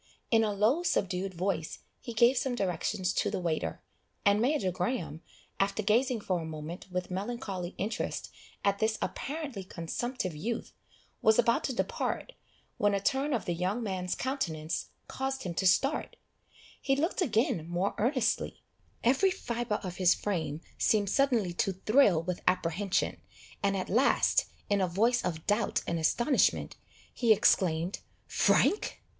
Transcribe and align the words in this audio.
In 0.31 0.43
a 0.43 0.51
low 0.51 0.81
subdued 0.81 1.35
voice 1.35 1.77
he 1.99 2.11
gave 2.15 2.35
some 2.35 2.55
directions 2.55 3.13
to 3.13 3.29
the 3.29 3.39
waiter, 3.39 3.83
and 4.25 4.41
Major 4.41 4.71
Graham, 4.71 5.21
after 5.59 5.83
gazing 5.83 6.21
for 6.21 6.39
a 6.41 6.45
moment 6.45 6.87
with 6.89 7.11
melancholy 7.11 7.75
interest 7.77 8.31
at 8.65 8.79
this 8.79 8.97
apparently 8.99 9.63
consumptive 9.63 10.35
youth, 10.35 10.73
was 11.21 11.37
about 11.37 11.63
to 11.65 11.73
depart, 11.73 12.31
when 12.77 12.95
a 12.95 12.99
turn 12.99 13.31
of 13.31 13.45
the 13.45 13.53
young 13.53 13.83
man's 13.83 14.15
countenance 14.15 14.87
caused 15.07 15.43
him 15.43 15.53
to 15.53 15.67
start; 15.67 16.15
he 16.81 16.95
looked 16.95 17.21
again 17.21 17.69
more 17.69 17.93
earnestly 17.99 18.63
every 19.03 19.29
fibre 19.29 19.79
of 19.83 19.97
his 19.97 20.15
frame 20.15 20.61
seemed 20.79 21.11
suddenly 21.11 21.53
to 21.53 21.73
thrill 21.73 22.23
with 22.23 22.41
apprehension, 22.47 23.21
and 23.61 23.77
at 23.77 23.87
last, 23.87 24.45
in 24.67 24.81
a 24.81 24.87
voice 24.87 25.23
of 25.23 25.45
doubt 25.45 25.83
and 25.85 25.99
astonishment, 25.99 26.75
he 27.13 27.31
exclaimed, 27.31 27.99
"Frank!" 28.25 28.99